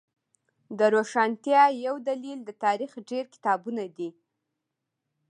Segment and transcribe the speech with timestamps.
[0.77, 4.09] د روښانتیا یو دلیل د تاریخ ډیر کتابونه دی